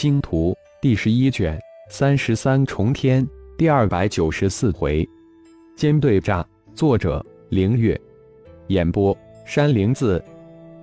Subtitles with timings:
[0.00, 3.28] 星图》第十一卷三十三重天
[3.58, 5.06] 第二百九十四回，
[5.76, 6.42] 尖对炸。
[6.74, 8.00] 作者：凌月。
[8.68, 10.24] 演播：山灵子。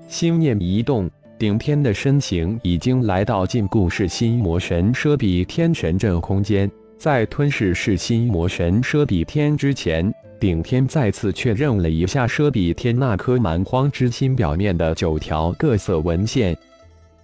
[0.08, 1.10] 心念一动，
[1.40, 6.70] 顶天的身形已经来到禁锢噬心魔神奢比天神阵空间。
[7.00, 16.56] 在吞噬噬心魔神奢比天之前，顶天再次确认了一下奢比天那颗蛮荒之心表面的九条各色纹线。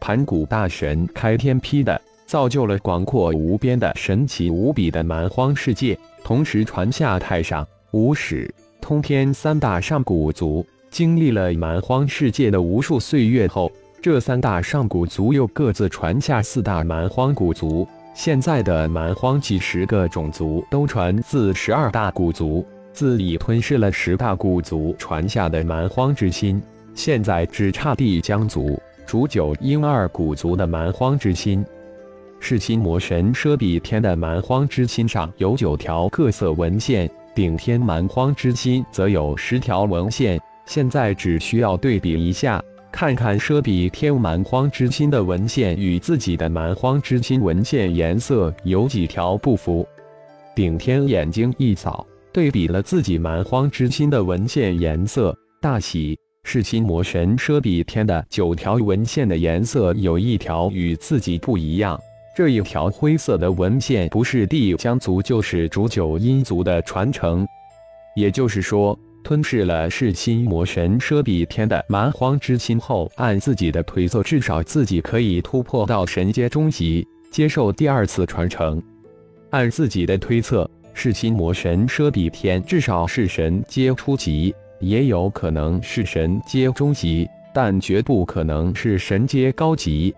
[0.04, 10.66] 盘古大神开天辟地，造就了广阔无边的神奇无比的蛮荒世界，同时传下太上、无始、通天三大上古族。
[10.90, 13.72] 经历了蛮荒世界的无数岁月后，
[14.02, 17.88] 这三大上古族又各自传下四大蛮荒古族。
[18.14, 26.62] 现在的蛮荒几十个种族都传自十二大古族，自已吞噬了十大古族传下的蛮荒之心，
[26.94, 31.66] 现在只差帝江族、煮酒婴二古族的蛮荒之心。
[32.40, 40.40] 噬心魔神奢比天的蛮荒之心上有九条各色纹线，顶天蛮荒之心则有十条纹线。
[40.66, 42.64] 现在只需要对比一下。
[42.92, 49.84] 看看奢比天蛮荒之心的文献与自己的蛮荒之心文献颜色有几条不符。
[50.54, 56.16] 顶天眼睛一扫，对比了自己蛮荒之心的文献颜色，大喜。
[56.44, 62.00] 是心魔神奢比天的九条文献的颜色有一条与自己不一样。
[62.36, 67.46] 这一条灰色的文献不是帝江族，就是煮九阴族的传承。
[68.16, 68.98] 也就是说。
[69.24, 78.84] 吞噬了噬心魔神奢比天的蛮荒之心后，按自己的推测，至少自己可以突破到神阶中级，接受第二次传承。
[79.52, 90.14] 按自己的推测，噬心魔神奢比天至少是神阶初级，也有可能是神阶中级，但绝不可能是神阶高级。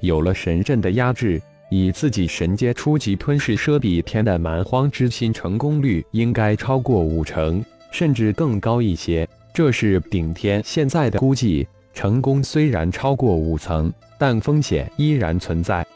[0.00, 7.64] 有了神阵的压制，以自己神阶初级吞噬奢比天的蛮荒之心，成功率应该超过五成。
[7.90, 11.66] 甚至更高一些，这是顶天现在的估计。
[11.92, 15.86] 成功虽然超过五层，但风险依然存在。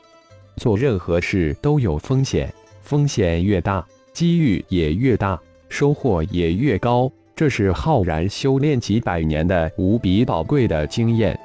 [0.56, 5.37] 做任何事都有风险，风险越大，机遇也越大，
[5.69, 7.11] 收获也越高。
[7.38, 11.38] 这是浩然修炼几百年的无比宝贵的经验。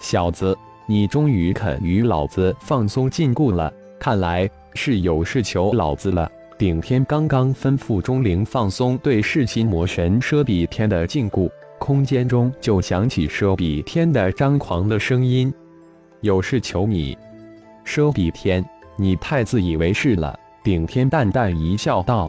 [0.00, 6.28] 小子，你终于肯与老子放松禁锢了，看来是有事求老子了。
[6.58, 11.48] 顶天刚刚吩咐钟灵放松对噬心魔神奢比天的禁锢，
[11.78, 15.54] 空间中就响起奢比天的张狂的声音
[16.22, 17.16] ：“有事求你，
[17.86, 22.28] 奢比天，你太自以为是了。”顶天淡淡一笑，道：“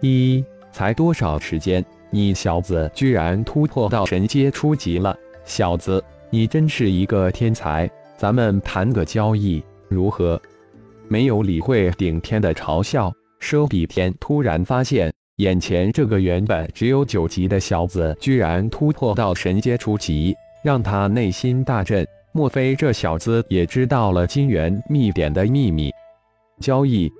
[0.00, 5.16] 一才多少时间，你小子居然突破到神阶初级了？
[5.44, 7.90] 小子，你真是一个天才！
[8.16, 10.40] 咱们谈个交易，如何？”
[11.08, 13.12] 没有理会顶天的嘲笑。
[13.40, 22.06] 奢比天突然发现，眼前这个原本只有九级的小子，居然突破到神阶初级，让他内心大震。
[22.32, 25.90] 莫非这小子也知道了金元秘典的秘密？
[26.60, 27.10] 交易？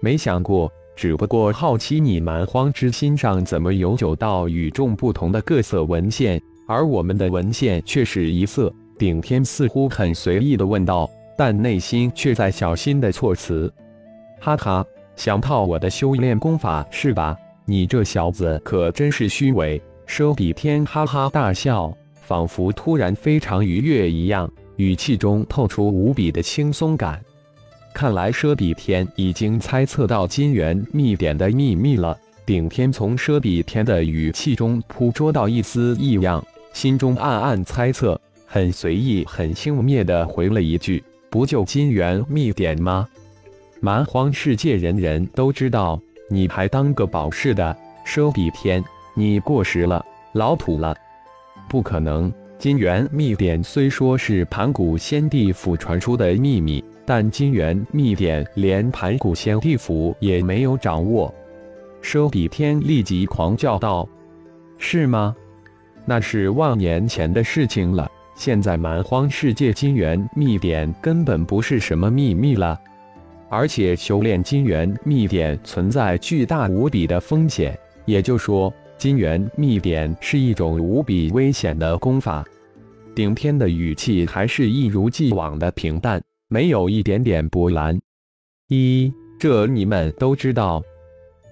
[0.00, 8.70] 没想过，只不过好奇你蛮荒之心上怎么有九道与众不同的各色文献，而我们的文献却是一色。
[8.98, 13.72] 顶天似乎很随意的问道，但内心却在小心的措辞
[14.38, 14.84] ：“哈哈。”
[15.16, 17.34] 想套我的修炼功法是吧？
[17.64, 19.80] 你这小子可真是虚伪！
[20.06, 24.46] 奢比天哈哈大笑，仿佛突然非常愉悦一样，
[24.76, 27.18] 语气中透出无比的轻松感。
[27.92, 32.16] 看来奢比天已经猜测到金元秘典的秘密了。
[32.46, 43.06] 顶天从奢比天的语气中捕捉到一丝异样，心中暗暗猜测，很随意、很轻蔑地回了一句：“不就金元秘典吗？”
[43.80, 48.82] 蛮荒世界人人都知道，你还当个宝似的，奢比天，
[49.14, 50.96] 你过时了，老土了。
[51.68, 56.82] 不可能，金元秘典虽说是盘古先帝府传出的秘密，
[57.12, 61.34] 但金元秘典连盘古仙帝府也没有掌握。
[62.00, 64.08] 奢比天立即狂叫道
[64.78, 65.34] ：“是吗？
[66.06, 68.08] 那是万年前的事情了。
[68.36, 72.78] 现在蛮荒世界金元秘典根本不是什么秘密了。”
[73.50, 82.44] 而且修炼金元秘典存在巨大无比的风险，也就说，金元秘典是一种无比危险的功法。
[83.16, 87.96] 顶天的语气还是一如既往的平淡，没有一点点波澜。
[88.66, 90.82] 一，这你们都知道。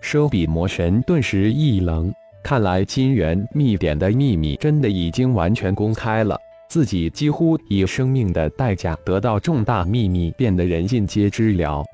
[0.03, 2.13] 奢比魔神顿时一愣，
[2.43, 6.37] 看来金元秘典的秘密真的已经完全公开了。
[6.69, 11.85] 自己几乎以生命的代价得到重大秘密，变得人尽皆知了。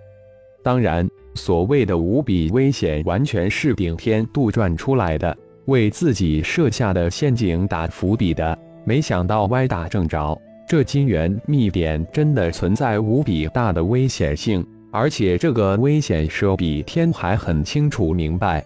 [0.62, 5.36] 当然，所谓的无比危险，完全是顶天杜撰出来的，
[5.66, 8.58] 为自己设下的陷阱打伏笔的。
[8.86, 18.64] 没想到歪打正着，这金元秘典真的存在无比大的危险性，而且这个危险佘比天还很清楚明白。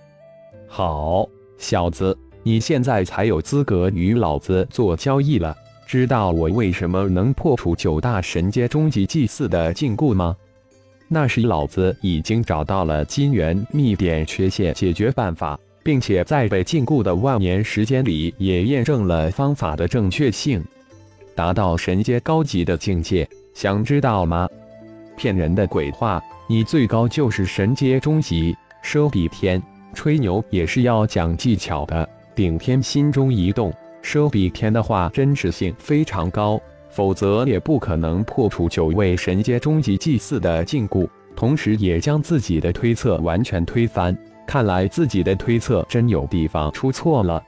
[0.68, 1.28] 好，
[1.58, 5.56] 小子，你现在才有资格与老子做交易了。
[5.86, 10.36] 知道我为什么能破除九大神阶终极祭祀的禁锢吗？
[11.08, 20.62] 那时老子已经找到了金元秘典缺陷解决办法，并且在被禁锢的万年时间里也验证了方法的正确性，
[21.38, 23.24] 达到神阶高级的境界。
[23.54, 24.48] 想知道吗？
[25.16, 26.20] 骗人的鬼话！
[26.48, 28.56] 你最高就是神阶中级。
[28.82, 29.62] 奢比天
[29.94, 32.08] 吹牛也是要讲技巧的。
[32.34, 33.72] 顶天心中一动。
[34.02, 44.16] 奢比天的话真实性非常高，否则也不可能破除九位神阶中级祭祀的禁锢，同时也将自己的推测完全推翻。
[44.44, 47.40] 看来自己的推测真有地方出错了。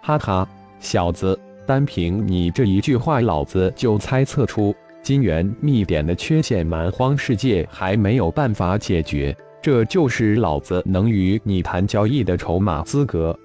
[0.00, 0.48] 哈哈，
[0.78, 1.36] 小子，
[1.66, 13.36] 单凭你这一句话，老子就猜测出金元秘典的缺陷，蛮荒世界还没有办法解决，这就是老子能与你谈交易的筹码资格。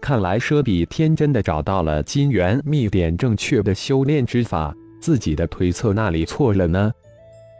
[0.00, 6.90] 看来奢比天真的找到了金元秘典正确的修炼之法，自己的推测那里错了呢？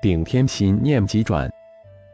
[0.02, 1.50] 顶天心念急转，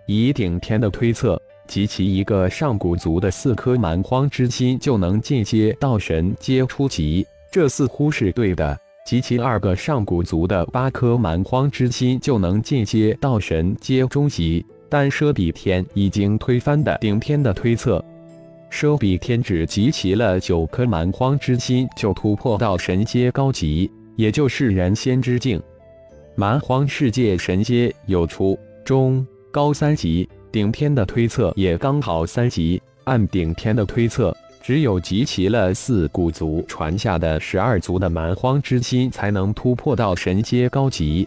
[0.08, 7.24] 以顶天的推测，集齐一个上古族的四颗蛮荒之心就能进阶到神阶初级，
[7.56, 8.76] 这似乎是对的；
[9.06, 18.04] 集齐二个上古族的八颗蛮荒之心就能进阶到神阶中级，但奢比天已经推翻的顶天的推测。
[18.70, 25.58] 奢比天只集齐了九颗蛮荒之心，就突破到神阶高级，也就是人仙之境。
[26.34, 32.82] 蛮荒世界神阶有初、中、高三级，顶天的推测也刚好三级。
[33.04, 41.24] 按顶天的推测，只有集齐了四古族传下的十二族的蛮荒之心，才能突破到神阶高级。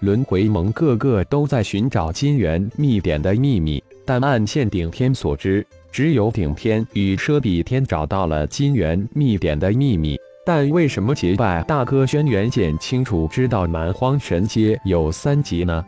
[0.00, 5.66] 轮回盟个个都在寻找金元秘典的秘密，但按现顶天所知。
[5.90, 15.82] 只有顶天与奢比天找到了金元秘典的秘密，但为什么结拜大哥轩辕剑清楚知道蛮荒神阶有三级呢？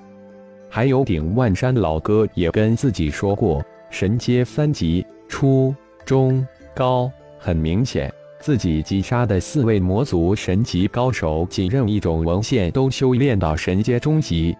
[0.70, 5.74] 还有顶万山老哥也跟自己说过，神阶三级，初、
[6.06, 6.42] 中、
[6.80, 7.12] 高。
[7.38, 14.56] 很明显，自己击杀的四位魔族神级高手，仅任一种文献都修炼到神阶中级。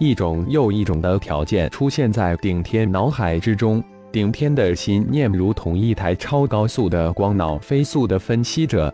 [0.00, 3.80] 一种又一种的条件出现在顶天脑海之中。
[4.10, 8.92] 顶天的心念如同一台超高速的光脑，飞速的分析着。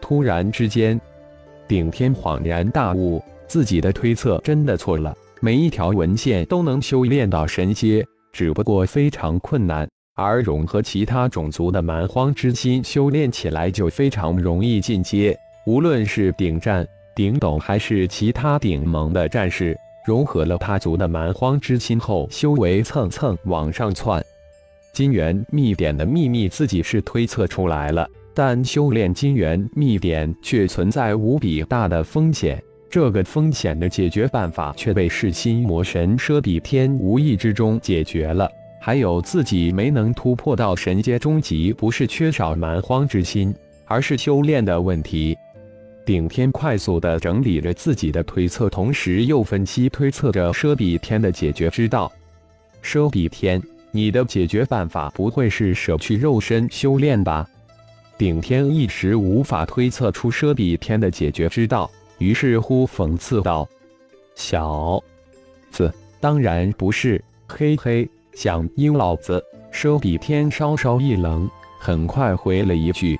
[0.00, 0.98] 突然之间，
[1.68, 5.14] 顶天恍然大悟，自己的推测真的错了。
[5.42, 9.86] 每一条文献都能修炼到神阶，只不过非常困难。
[10.14, 15.34] 而融合其他种族的蛮荒之心，修炼起来就非常容易进阶。
[15.64, 19.74] 无论是顶战、顶斗，还是其他顶盟的战士，
[20.04, 24.22] 融合了他族的蛮荒之心后，修为蹭蹭往上窜。
[24.92, 32.62] 金元秘典的秘密自己是推测出来了，但修炼金元秘典却存在无比大的风险。
[32.90, 38.46] 这个风险的解决办法却被噬心魔神奢比天无意之中解决了。
[38.84, 43.54] 还有自己没能突破到神阶中级，不是缺少蛮荒之心，
[43.86, 45.38] 而是修炼的问题。
[46.04, 52.10] 顶天快速地整理着自己的推测，同时又分析推测着奢比天的解决之道。
[52.82, 53.62] 奢比天。
[53.94, 57.46] 你的解决办法不会是舍去肉身修炼吧？
[58.16, 63.68] 顶天一时无法推测出奢比天的解决之道，于是乎讽刺道
[64.34, 64.98] ：“小
[65.70, 71.48] 子，当然不是，嘿嘿，想阴老子？”奢比天稍稍一愣，
[71.80, 73.18] 很快回了一句：“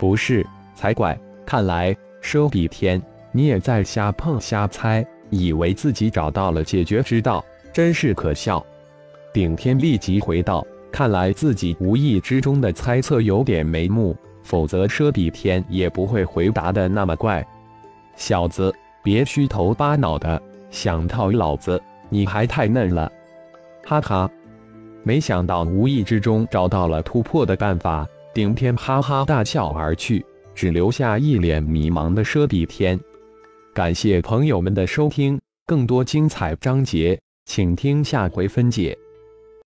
[0.00, 1.16] 不是，才怪！
[1.46, 3.00] 看来奢比天
[3.30, 8.64] 你也在瞎碰瞎猜，以为自己找到了解决之道，真是可笑。”
[9.32, 17.46] 顶天立即回道：“看来自己无意之中的猜测有点眉目，否则奢比天也不会回答的那么怪。
[18.16, 18.74] 小子，
[19.04, 23.10] 别虚头巴脑的，想套老子，你还太嫩了。”
[23.88, 24.28] 哈哈，
[25.04, 28.04] 没想到无意之中找到了突破的办法。
[28.34, 30.26] 顶天哈哈大笑而去，
[30.56, 32.98] 只留下一脸迷茫的奢比天。
[33.72, 38.98] 感谢朋友们的收听，更多精彩章节，请听下回分解。